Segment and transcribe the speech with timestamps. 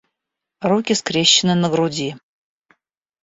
[0.61, 2.15] Руки скрещены на груди